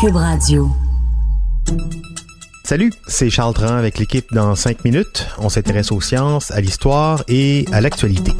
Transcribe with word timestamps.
Cube 0.00 0.14
Radio. 0.14 0.70
Salut, 2.62 2.92
c'est 3.08 3.30
Charles 3.30 3.54
Tran 3.54 3.74
avec 3.74 3.98
l'équipe 3.98 4.32
dans 4.32 4.54
5 4.54 4.84
minutes. 4.84 5.26
On 5.38 5.48
s'intéresse 5.48 5.90
aux 5.90 6.00
sciences, 6.00 6.52
à 6.52 6.60
l'histoire 6.60 7.24
et 7.26 7.64
à 7.72 7.80
l'actualité. 7.80 8.30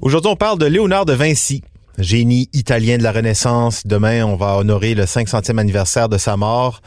Aujourd'hui, 0.00 0.30
on 0.30 0.36
parle 0.36 0.58
de 0.58 0.64
Léonard 0.64 1.04
de 1.04 1.12
Vinci, 1.12 1.62
génie 1.98 2.48
italien 2.54 2.96
de 2.96 3.02
la 3.02 3.12
Renaissance. 3.12 3.86
Demain, 3.86 4.24
on 4.24 4.36
va 4.36 4.56
honorer 4.56 4.94
le 4.94 5.04
500e 5.04 5.58
anniversaire 5.58 6.08
de 6.08 6.16
sa 6.16 6.38
mort. 6.38 6.80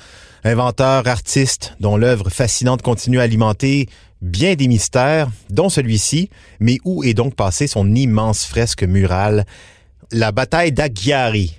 Inventeur, 0.44 1.08
artiste, 1.08 1.76
dont 1.80 1.98
l'œuvre 1.98 2.32
fascinante 2.32 2.82
continue 2.82 3.20
à 3.20 3.24
alimenter 3.24 3.90
bien 4.24 4.56
des 4.56 4.68
mystères, 4.68 5.30
dont 5.52 5.70
celui-ci. 5.70 6.32
Mais 6.60 6.80
où 6.84 7.04
est 7.04 7.14
donc 7.14 7.36
passée 7.36 7.68
son 7.68 7.94
immense 7.94 8.46
fresque 8.46 8.84
murale? 8.84 9.46
La 10.12 10.32
bataille 10.32 10.72
d'Aghiari 10.72 11.56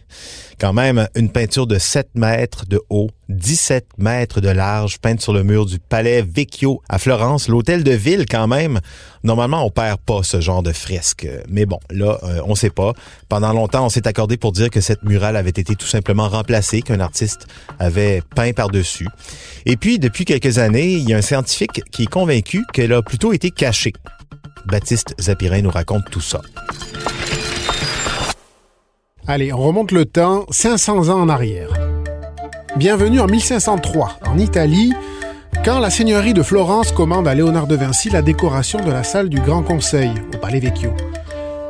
quand 0.61 0.72
même 0.75 1.08
une 1.14 1.31
peinture 1.31 1.67
de 1.67 1.79
7 1.79 2.11
mètres 2.14 2.67
de 2.67 2.81
haut, 2.91 3.08
17 3.31 3.86
mètres 3.96 4.43
de 4.43 4.50
large, 4.50 4.99
peinte 4.99 5.21
sur 5.21 5.32
le 5.32 5.43
mur 5.43 5.64
du 5.64 5.79
palais 5.79 6.22
Vecchio 6.22 6.82
à 6.89 6.99
Florence, 6.99 7.49
l'hôtel 7.49 7.82
de 7.82 7.93
ville 7.93 8.27
quand 8.31 8.46
même. 8.46 8.81
Normalement, 9.25 9.64
on 9.64 9.71
perd 9.71 9.99
pas 10.00 10.22
ce 10.22 10.41
genre 10.41 10.63
de 10.63 10.72
fresque. 10.72 11.27
Mais 11.49 11.64
bon, 11.64 11.81
là, 11.91 12.18
euh, 12.25 12.43
on 12.44 12.55
sait 12.55 12.71
pas. 12.71 12.93
Pendant 13.31 13.55
longtemps, 13.55 13.86
on 13.86 13.89
s'est 13.89 14.07
accordé 14.07 14.36
pour 14.36 14.53
dire 14.53 14.69
que 14.69 14.82
cette 14.82 15.03
murale 15.03 15.36
avait 15.36 15.49
été 15.49 15.75
tout 15.75 15.86
simplement 15.86 16.29
remplacée, 16.29 16.82
qu'un 16.82 17.00
artiste 17.00 17.46
avait 17.79 18.22
peint 18.36 18.53
par-dessus. 18.53 19.08
Et 19.64 19.79
puis, 19.79 19.99
depuis 19.99 20.27
quelques 20.27 20.58
années, 20.58 20.93
il 20.93 21.08
y 21.08 21.14
a 21.14 21.17
un 21.17 21.22
scientifique 21.22 21.80
qui 21.91 22.03
est 22.03 22.11
convaincu 22.11 22.64
qu'elle 22.75 22.93
a 22.93 23.00
plutôt 23.00 23.32
été 23.32 23.50
cachée. 23.50 23.94
Baptiste 24.67 25.14
Zapirin 25.19 25.63
nous 25.63 25.71
raconte 25.71 26.05
tout 26.11 26.21
ça. 26.21 26.43
Allez, 29.32 29.52
on 29.52 29.58
remonte 29.58 29.93
le 29.93 30.07
temps 30.07 30.44
500 30.50 31.08
ans 31.08 31.20
en 31.20 31.29
arrière. 31.29 31.71
Bienvenue 32.74 33.20
en 33.20 33.28
1503, 33.28 34.18
en 34.27 34.36
Italie, 34.38 34.92
quand 35.64 35.78
la 35.78 35.88
seigneurie 35.88 36.34
de 36.34 36.42
Florence 36.42 36.91
commande 36.91 37.28
à 37.28 37.34
Léonard 37.36 37.68
de 37.68 37.77
Vinci 37.77 38.10
la 38.10 38.22
décoration 38.22 38.84
de 38.84 38.90
la 38.90 39.05
salle 39.05 39.28
du 39.28 39.38
Grand 39.38 39.62
Conseil 39.62 40.10
au 40.34 40.38
Palais 40.38 40.58
Vecchio. 40.58 40.90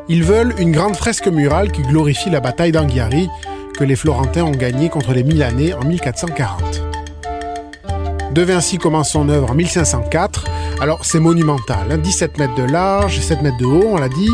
Ils 0.08 0.24
veulent 0.24 0.54
une 0.58 0.72
grande 0.72 0.96
fresque 0.96 1.26
murale 1.26 1.70
qui 1.70 1.82
glorifie 1.82 2.30
la 2.30 2.40
bataille 2.40 2.72
d'Anghiari 2.72 3.28
que 3.76 3.84
les 3.84 3.94
Florentins 3.94 4.44
ont 4.44 4.52
gagnée 4.52 4.88
contre 4.88 5.12
les 5.12 5.22
Milanais 5.22 5.74
en 5.74 5.84
1440. 5.84 6.82
De 8.32 8.40
Vinci 8.42 8.78
commence 8.78 9.10
son 9.10 9.28
œuvre 9.28 9.50
en 9.50 9.54
1504. 9.54 10.44
Alors 10.80 11.04
c'est 11.04 11.20
monumental, 11.20 12.00
17 12.00 12.30
hein, 12.30 12.34
mètres 12.38 12.54
de 12.54 12.72
large, 12.72 13.20
7 13.20 13.42
mètres 13.42 13.58
de 13.58 13.66
haut, 13.66 13.84
on 13.88 13.98
l'a 13.98 14.08
dit, 14.08 14.30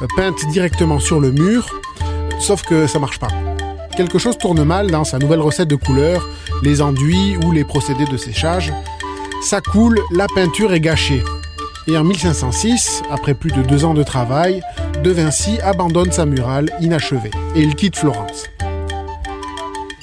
euh, 0.00 0.06
peinte 0.16 0.46
directement 0.52 1.00
sur 1.00 1.18
le 1.18 1.32
mur, 1.32 1.68
Sauf 2.38 2.62
que 2.62 2.86
ça 2.86 2.98
marche 2.98 3.18
pas. 3.18 3.28
Quelque 3.96 4.18
chose 4.18 4.38
tourne 4.38 4.62
mal 4.62 4.90
dans 4.90 5.04
sa 5.04 5.18
nouvelle 5.18 5.40
recette 5.40 5.68
de 5.68 5.74
couleurs, 5.74 6.28
les 6.62 6.80
enduits 6.80 7.36
ou 7.44 7.50
les 7.50 7.64
procédés 7.64 8.04
de 8.04 8.16
séchage. 8.16 8.72
Ça 9.42 9.60
coule, 9.60 10.00
la 10.12 10.26
peinture 10.32 10.72
est 10.72 10.80
gâchée. 10.80 11.22
Et 11.88 11.96
en 11.96 12.04
1506, 12.04 13.02
après 13.10 13.34
plus 13.34 13.50
de 13.50 13.62
deux 13.62 13.84
ans 13.84 13.94
de 13.94 14.02
travail, 14.02 14.62
De 15.02 15.10
Vinci 15.10 15.58
abandonne 15.62 16.12
sa 16.12 16.26
murale 16.26 16.70
inachevée 16.80 17.30
et 17.54 17.60
il 17.62 17.74
quitte 17.74 17.96
Florence. 17.96 18.44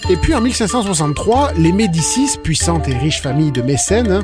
Et 0.10 0.18
puis 0.18 0.36
en 0.36 0.42
1563, 0.42 1.54
les 1.58 1.72
Médicis, 1.72 2.38
puissante 2.44 2.88
et 2.88 2.96
riche 2.96 3.22
famille 3.22 3.52
de 3.52 3.62
mécènes, 3.62 4.24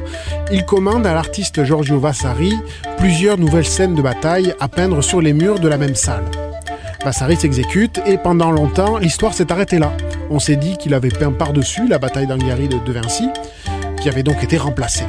ils 0.52 0.66
commandent 0.66 1.08
à 1.08 1.14
l'artiste 1.14 1.64
Giorgio 1.64 2.00
Vasari 2.00 2.58
plusieurs 2.98 3.38
nouvelles 3.38 3.66
scènes 3.66 3.96
de 3.96 4.02
bataille 4.02 4.54
à 4.60 4.68
peindre 4.68 5.02
sur 5.02 5.22
les 5.22 5.34
murs 5.34 5.60
de 5.60 5.68
la 5.68 5.78
même 5.78 5.96
salle. 5.96 6.26
Vasari 7.04 7.36
s'exécute 7.36 8.00
et 8.06 8.18
pendant 8.20 8.52
longtemps, 8.52 8.98
l'histoire 8.98 9.34
s'est 9.34 9.52
arrêtée 9.52 9.80
là. 9.80 9.92
On 10.30 10.38
s'est 10.38 10.56
dit 10.56 10.78
qu'il 10.78 10.94
avait 10.94 11.10
peint 11.10 11.32
par-dessus 11.32 11.88
la 11.88 11.98
bataille 11.98 12.28
d'Anghiari 12.28 12.68
de, 12.68 12.78
de 12.78 12.92
Vinci, 12.92 13.28
qui 14.00 14.08
avait 14.08 14.22
donc 14.22 14.44
été 14.44 14.58
remplacée. 14.58 15.06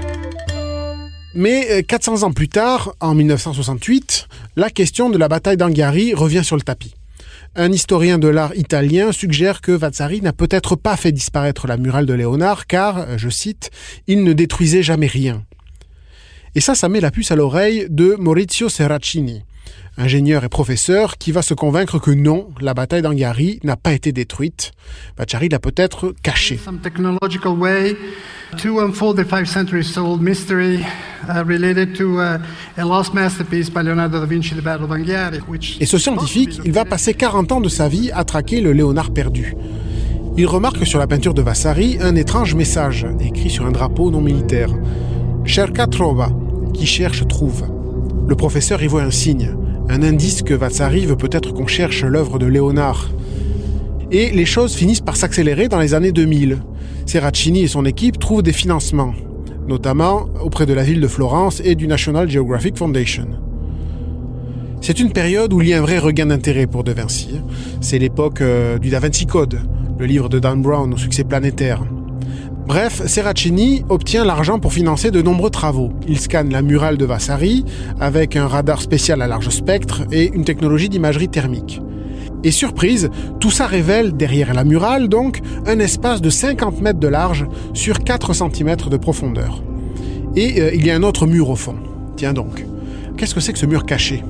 Mais 1.34 1.82
400 1.82 2.22
euh, 2.22 2.26
ans 2.26 2.32
plus 2.32 2.48
tard, 2.48 2.94
en 3.00 3.14
1968, 3.14 4.26
la 4.56 4.70
question 4.70 5.10
de 5.10 5.18
la 5.18 5.28
bataille 5.28 5.58
d'Anghiari 5.58 6.14
revient 6.14 6.44
sur 6.44 6.56
le 6.56 6.62
tapis. 6.62 6.94
Un 7.56 7.70
historien 7.70 8.18
de 8.18 8.28
l'art 8.28 8.56
italien 8.56 9.12
suggère 9.12 9.60
que 9.60 9.72
Vasari 9.72 10.22
n'a 10.22 10.32
peut-être 10.32 10.76
pas 10.76 10.96
fait 10.96 11.12
disparaître 11.12 11.66
la 11.66 11.76
murale 11.76 12.06
de 12.06 12.14
Léonard 12.14 12.66
car, 12.66 12.98
euh, 12.98 13.18
je 13.18 13.28
cite, 13.28 13.70
il 14.06 14.24
ne 14.24 14.32
détruisait 14.32 14.82
jamais 14.82 15.08
rien. 15.08 15.44
Et 16.54 16.62
ça, 16.62 16.74
ça 16.74 16.88
met 16.88 17.00
la 17.00 17.10
puce 17.10 17.30
à 17.30 17.36
l'oreille 17.36 17.86
de 17.90 18.14
Maurizio 18.18 18.70
Serracini, 18.70 19.42
ingénieur 19.98 20.44
et 20.44 20.48
professeur, 20.48 21.18
qui 21.18 21.32
va 21.32 21.42
se 21.42 21.54
convaincre 21.54 21.98
que 21.98 22.10
non, 22.10 22.48
la 22.60 22.74
bataille 22.74 23.02
d'Anghiari 23.02 23.60
n'a 23.62 23.76
pas 23.76 23.92
été 23.92 24.12
détruite. 24.12 24.72
Vachari 25.16 25.48
l'a 25.48 25.58
peut-être 25.58 26.14
cachée. 26.22 26.58
Et 35.80 35.86
ce 35.86 35.98
scientifique, 35.98 36.60
il 36.64 36.72
va 36.72 36.84
passer 36.84 37.14
40 37.14 37.52
ans 37.52 37.60
de 37.60 37.68
sa 37.68 37.88
vie 37.88 38.10
à 38.12 38.24
traquer 38.24 38.60
le 38.60 38.72
Léonard 38.72 39.10
perdu. 39.10 39.54
Il 40.36 40.46
remarque 40.46 40.86
sur 40.86 40.98
la 40.98 41.06
peinture 41.06 41.34
de 41.34 41.42
Vasari 41.42 41.98
un 42.00 42.16
étrange 42.16 42.54
message, 42.54 43.06
écrit 43.20 43.50
sur 43.50 43.66
un 43.66 43.70
drapeau 43.70 44.10
non 44.10 44.22
militaire. 44.22 44.70
Cerca 45.46 45.86
trova, 45.86 46.30
qui 46.72 46.86
cherche 46.86 47.26
trouve. 47.28 47.64
Le 48.26 48.34
professeur 48.34 48.82
y 48.82 48.86
voit 48.86 49.02
un 49.02 49.10
signe, 49.10 49.54
un 49.88 50.02
indice 50.02 50.42
que 50.42 50.54
Vasari 50.54 51.06
veut 51.06 51.16
peut-être 51.16 51.52
qu'on 51.52 51.66
cherche 51.66 52.04
l'œuvre 52.04 52.38
de 52.38 52.46
Léonard. 52.46 53.10
Et 54.10 54.30
les 54.30 54.44
choses 54.44 54.74
finissent 54.74 55.00
par 55.00 55.16
s'accélérer 55.16 55.68
dans 55.68 55.80
les 55.80 55.94
années 55.94 56.12
2000. 56.12 56.58
Serracini 57.06 57.62
et 57.62 57.68
son 57.68 57.84
équipe 57.84 58.18
trouvent 58.18 58.42
des 58.42 58.52
financements, 58.52 59.14
notamment 59.66 60.28
auprès 60.42 60.66
de 60.66 60.72
la 60.72 60.82
ville 60.82 61.00
de 61.00 61.08
Florence 61.08 61.60
et 61.64 61.74
du 61.74 61.86
National 61.86 62.28
Geographic 62.28 62.76
Foundation. 62.76 63.28
C'est 64.80 64.98
une 64.98 65.12
période 65.12 65.52
où 65.52 65.62
il 65.62 65.68
y 65.68 65.74
a 65.74 65.78
un 65.78 65.82
vrai 65.82 65.98
regain 65.98 66.26
d'intérêt 66.26 66.66
pour 66.66 66.84
De 66.84 66.92
Vinci. 66.92 67.40
C'est 67.80 67.98
l'époque 67.98 68.40
euh, 68.40 68.78
du 68.78 68.90
Da 68.90 68.98
Vinci 68.98 69.26
Code, 69.26 69.60
le 69.98 70.06
livre 70.06 70.28
de 70.28 70.38
Dan 70.38 70.60
Brown 70.60 70.92
au 70.92 70.96
succès 70.96 71.22
planétaire. 71.22 71.84
Bref, 72.66 73.02
Serracini 73.06 73.84
obtient 73.88 74.24
l'argent 74.24 74.60
pour 74.60 74.72
financer 74.72 75.10
de 75.10 75.20
nombreux 75.20 75.50
travaux. 75.50 75.90
Il 76.06 76.20
scanne 76.20 76.50
la 76.50 76.62
murale 76.62 76.96
de 76.96 77.04
Vasari 77.04 77.64
avec 77.98 78.36
un 78.36 78.46
radar 78.46 78.80
spécial 78.80 79.20
à 79.20 79.26
large 79.26 79.48
spectre 79.48 80.02
et 80.12 80.30
une 80.32 80.44
technologie 80.44 80.88
d'imagerie 80.88 81.28
thermique. 81.28 81.80
Et 82.44 82.52
surprise, 82.52 83.10
tout 83.40 83.50
ça 83.50 83.66
révèle, 83.66 84.16
derrière 84.16 84.54
la 84.54 84.64
murale 84.64 85.08
donc, 85.08 85.40
un 85.66 85.80
espace 85.80 86.20
de 86.20 86.30
50 86.30 86.80
mètres 86.80 87.00
de 87.00 87.08
large 87.08 87.46
sur 87.74 87.98
4 88.04 88.32
cm 88.32 88.76
de 88.88 88.96
profondeur. 88.96 89.62
Et 90.36 90.60
euh, 90.60 90.70
il 90.74 90.86
y 90.86 90.90
a 90.90 90.96
un 90.96 91.02
autre 91.02 91.26
mur 91.26 91.50
au 91.50 91.56
fond. 91.56 91.76
Tiens 92.16 92.32
donc, 92.32 92.64
qu'est-ce 93.16 93.34
que 93.34 93.40
c'est 93.40 93.52
que 93.52 93.58
ce 93.58 93.66
mur 93.66 93.84
caché? 93.84 94.22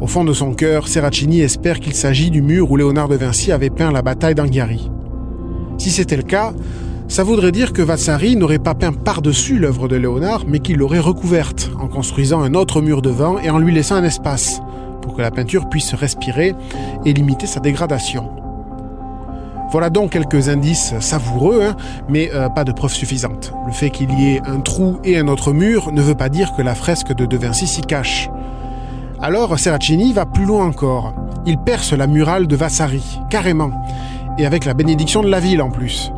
Au 0.00 0.06
fond 0.06 0.24
de 0.24 0.32
son 0.32 0.52
cœur, 0.54 0.88
Serracini 0.88 1.40
espère 1.40 1.78
qu'il 1.78 1.94
s'agit 1.94 2.30
du 2.30 2.42
mur 2.42 2.70
où 2.70 2.76
Léonard 2.76 3.08
de 3.08 3.16
Vinci 3.16 3.52
avait 3.52 3.70
peint 3.70 3.92
la 3.92 4.02
bataille 4.02 4.34
d'Anghiari. 4.34 4.90
Si 5.78 5.90
c'était 5.90 6.16
le 6.16 6.22
cas, 6.22 6.52
ça 7.10 7.24
voudrait 7.24 7.50
dire 7.50 7.72
que 7.72 7.82
Vasari 7.82 8.36
n'aurait 8.36 8.60
pas 8.60 8.74
peint 8.74 8.92
par-dessus 8.92 9.58
l'œuvre 9.58 9.88
de 9.88 9.96
Léonard, 9.96 10.44
mais 10.46 10.60
qu'il 10.60 10.76
l'aurait 10.76 11.00
recouverte, 11.00 11.72
en 11.80 11.88
construisant 11.88 12.40
un 12.40 12.54
autre 12.54 12.80
mur 12.80 13.02
devant 13.02 13.40
et 13.40 13.50
en 13.50 13.58
lui 13.58 13.74
laissant 13.74 13.96
un 13.96 14.04
espace, 14.04 14.62
pour 15.02 15.16
que 15.16 15.20
la 15.20 15.32
peinture 15.32 15.68
puisse 15.68 15.92
respirer 15.92 16.54
et 17.04 17.12
limiter 17.12 17.48
sa 17.48 17.58
dégradation. 17.58 18.30
Voilà 19.72 19.90
donc 19.90 20.12
quelques 20.12 20.48
indices 20.48 20.94
savoureux, 21.00 21.62
hein, 21.64 21.76
mais 22.08 22.30
euh, 22.32 22.48
pas 22.48 22.62
de 22.62 22.70
preuves 22.70 22.94
suffisantes. 22.94 23.52
Le 23.66 23.72
fait 23.72 23.90
qu'il 23.90 24.12
y 24.12 24.36
ait 24.36 24.42
un 24.46 24.60
trou 24.60 24.98
et 25.02 25.18
un 25.18 25.26
autre 25.26 25.52
mur 25.52 25.90
ne 25.90 26.02
veut 26.02 26.14
pas 26.14 26.28
dire 26.28 26.52
que 26.56 26.62
la 26.62 26.76
fresque 26.76 27.12
de 27.12 27.26
De 27.26 27.36
Vinci 27.36 27.66
s'y 27.66 27.82
cache. 27.82 28.30
Alors 29.20 29.58
Serracini 29.58 30.12
va 30.12 30.26
plus 30.26 30.44
loin 30.44 30.64
encore. 30.64 31.12
Il 31.44 31.58
perce 31.58 31.92
la 31.92 32.06
murale 32.06 32.46
de 32.46 32.54
Vasari, 32.54 33.18
carrément, 33.30 33.72
et 34.38 34.46
avec 34.46 34.64
la 34.64 34.74
bénédiction 34.74 35.22
de 35.22 35.28
la 35.28 35.40
ville 35.40 35.60
en 35.60 35.70
plus 35.70 36.12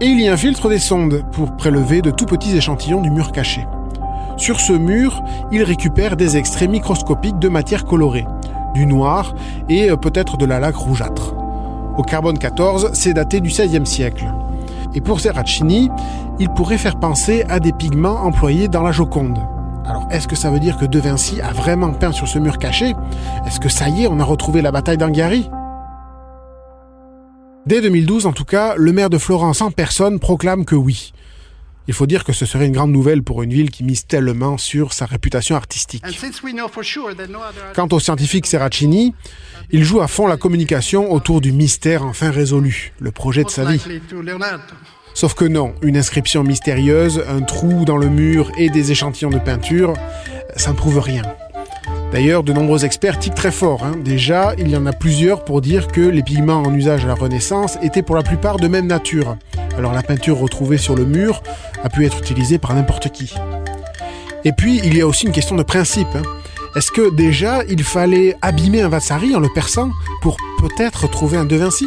et 0.00 0.06
il 0.06 0.20
y 0.20 0.28
infiltre 0.28 0.68
des 0.68 0.78
sondes 0.78 1.22
pour 1.32 1.56
prélever 1.56 2.02
de 2.02 2.10
tout 2.10 2.26
petits 2.26 2.56
échantillons 2.56 3.00
du 3.00 3.10
mur 3.10 3.32
caché. 3.32 3.66
Sur 4.36 4.58
ce 4.60 4.72
mur, 4.72 5.22
il 5.52 5.62
récupère 5.62 6.16
des 6.16 6.36
extraits 6.36 6.68
microscopiques 6.68 7.38
de 7.38 7.48
matière 7.48 7.84
colorée, 7.84 8.26
du 8.74 8.86
noir 8.86 9.34
et 9.68 9.90
euh, 9.90 9.96
peut-être 9.96 10.36
de 10.36 10.44
la 10.44 10.58
laque 10.58 10.76
rougeâtre. 10.76 11.34
Au 11.96 12.02
carbone 12.02 12.38
14, 12.38 12.90
c'est 12.92 13.14
daté 13.14 13.40
du 13.40 13.50
XVIe 13.50 13.86
siècle. 13.86 14.26
Et 14.94 15.00
pour 15.00 15.20
Serracini, 15.20 15.90
il 16.40 16.48
pourrait 16.50 16.78
faire 16.78 16.96
penser 16.96 17.44
à 17.48 17.60
des 17.60 17.72
pigments 17.72 18.24
employés 18.24 18.66
dans 18.66 18.82
la 18.82 18.90
Joconde. 18.90 19.38
Alors, 19.86 20.08
est-ce 20.10 20.26
que 20.26 20.36
ça 20.36 20.50
veut 20.50 20.60
dire 20.60 20.76
que 20.76 20.86
De 20.86 20.98
Vinci 20.98 21.40
a 21.40 21.52
vraiment 21.52 21.92
peint 21.92 22.12
sur 22.12 22.26
ce 22.26 22.38
mur 22.38 22.58
caché? 22.58 22.94
Est-ce 23.46 23.60
que 23.60 23.68
ça 23.68 23.88
y 23.88 24.04
est, 24.04 24.06
on 24.08 24.18
a 24.18 24.24
retrouvé 24.24 24.62
la 24.62 24.72
bataille 24.72 24.96
d'Anghiari? 24.96 25.50
Dès 27.66 27.80
2012, 27.80 28.26
en 28.26 28.32
tout 28.32 28.44
cas, 28.44 28.74
le 28.76 28.92
maire 28.92 29.08
de 29.08 29.16
Florence 29.16 29.62
en 29.62 29.70
personne 29.70 30.18
proclame 30.18 30.66
que 30.66 30.74
oui. 30.74 31.12
Il 31.88 31.94
faut 31.94 32.06
dire 32.06 32.24
que 32.24 32.32
ce 32.32 32.44
serait 32.44 32.66
une 32.66 32.72
grande 32.72 32.92
nouvelle 32.92 33.22
pour 33.22 33.42
une 33.42 33.52
ville 33.52 33.70
qui 33.70 33.84
mise 33.84 34.06
tellement 34.06 34.58
sur 34.58 34.92
sa 34.92 35.06
réputation 35.06 35.56
artistique. 35.56 36.04
Quant 37.74 37.88
au 37.90 38.00
scientifique 38.00 38.46
Serracini, 38.46 39.14
il 39.70 39.84
joue 39.84 40.00
à 40.00 40.08
fond 40.08 40.26
la 40.26 40.36
communication 40.36 41.12
autour 41.12 41.40
du 41.40 41.52
mystère 41.52 42.04
enfin 42.04 42.30
résolu, 42.30 42.92
le 43.00 43.10
projet 43.10 43.44
de 43.44 43.50
sa 43.50 43.64
vie. 43.64 43.82
Sauf 45.14 45.34
que 45.34 45.44
non, 45.44 45.74
une 45.82 45.96
inscription 45.96 46.42
mystérieuse, 46.42 47.22
un 47.28 47.42
trou 47.42 47.84
dans 47.84 47.96
le 47.96 48.08
mur 48.08 48.50
et 48.58 48.68
des 48.68 48.90
échantillons 48.90 49.30
de 49.30 49.38
peinture, 49.38 49.94
ça 50.56 50.72
ne 50.72 50.76
prouve 50.76 50.98
rien. 50.98 51.22
D'ailleurs, 52.14 52.44
de 52.44 52.52
nombreux 52.52 52.84
experts 52.84 53.18
tiquent 53.18 53.34
très 53.34 53.50
fort. 53.50 53.82
Hein. 53.82 53.96
Déjà, 53.98 54.54
il 54.56 54.68
y 54.68 54.76
en 54.76 54.86
a 54.86 54.92
plusieurs 54.92 55.44
pour 55.44 55.60
dire 55.60 55.88
que 55.88 56.00
les 56.00 56.22
pigments 56.22 56.62
en 56.62 56.72
usage 56.72 57.04
à 57.04 57.08
la 57.08 57.14
Renaissance 57.14 57.76
étaient 57.82 58.04
pour 58.04 58.14
la 58.14 58.22
plupart 58.22 58.58
de 58.58 58.68
même 58.68 58.86
nature. 58.86 59.36
Alors 59.76 59.92
la 59.92 60.04
peinture 60.04 60.38
retrouvée 60.38 60.78
sur 60.78 60.94
le 60.94 61.06
mur 61.06 61.42
a 61.82 61.88
pu 61.88 62.06
être 62.06 62.20
utilisée 62.20 62.58
par 62.58 62.72
n'importe 62.72 63.08
qui. 63.08 63.34
Et 64.44 64.52
puis, 64.52 64.80
il 64.84 64.96
y 64.96 65.00
a 65.00 65.08
aussi 65.08 65.26
une 65.26 65.32
question 65.32 65.56
de 65.56 65.64
principe. 65.64 66.06
Hein. 66.14 66.22
Est-ce 66.76 66.92
que 66.92 67.12
déjà, 67.12 67.64
il 67.68 67.82
fallait 67.82 68.36
abîmer 68.42 68.82
un 68.82 68.88
Vasari 68.88 69.34
en 69.34 69.40
le 69.40 69.48
perçant 69.52 69.90
pour 70.22 70.36
peut-être 70.60 71.10
trouver 71.10 71.36
un 71.36 71.44
De 71.44 71.56
Vinci 71.56 71.86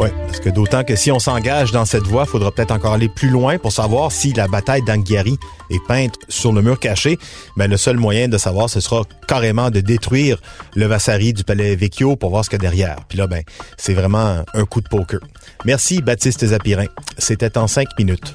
oui, 0.00 0.08
parce 0.26 0.40
que 0.40 0.48
d'autant 0.48 0.82
que 0.82 0.96
si 0.96 1.12
on 1.12 1.18
s'engage 1.18 1.72
dans 1.72 1.84
cette 1.84 2.04
voie, 2.04 2.24
il 2.26 2.30
faudra 2.30 2.50
peut-être 2.50 2.70
encore 2.70 2.94
aller 2.94 3.10
plus 3.10 3.28
loin 3.28 3.58
pour 3.58 3.70
savoir 3.70 4.10
si 4.12 4.32
la 4.32 4.48
bataille 4.48 4.80
d'Anghiari 4.80 5.36
est 5.68 5.86
peinte 5.86 6.14
sur 6.30 6.54
le 6.54 6.62
mur 6.62 6.80
caché. 6.80 7.18
Mais 7.56 7.64
ben, 7.64 7.72
le 7.72 7.76
seul 7.76 7.98
moyen 7.98 8.26
de 8.26 8.38
savoir, 8.38 8.70
ce 8.70 8.80
sera 8.80 9.02
carrément 9.28 9.68
de 9.68 9.80
détruire 9.80 10.40
le 10.74 10.86
Vassari 10.86 11.34
du 11.34 11.44
Palais 11.44 11.76
Vecchio 11.76 12.16
pour 12.16 12.30
voir 12.30 12.46
ce 12.46 12.48
qu'il 12.48 12.62
y 12.62 12.66
a 12.66 12.70
derrière. 12.70 12.96
Puis 13.10 13.18
là, 13.18 13.26
ben, 13.26 13.42
c'est 13.76 13.92
vraiment 13.92 14.42
un 14.54 14.64
coup 14.64 14.80
de 14.80 14.88
poker. 14.88 15.20
Merci, 15.66 16.00
Baptiste 16.00 16.46
Zapirin. 16.46 16.86
C'était 17.18 17.58
en 17.58 17.66
cinq 17.66 17.88
minutes. 17.98 18.32